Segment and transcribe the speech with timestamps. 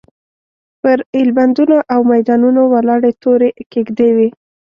[0.81, 4.29] پر ایلبندونو او میدانونو ولاړې تورې کېږدۍ وې.